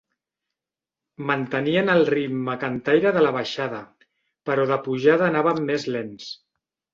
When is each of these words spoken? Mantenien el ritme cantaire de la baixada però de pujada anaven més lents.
Mantenien 1.31 1.91
el 1.95 2.01
ritme 2.09 2.55
cantaire 2.63 3.11
de 3.19 3.23
la 3.25 3.35
baixada 3.37 3.83
però 4.51 4.65
de 4.73 4.79
pujada 4.89 5.29
anaven 5.29 5.63
més 5.69 5.87
lents. 5.99 6.33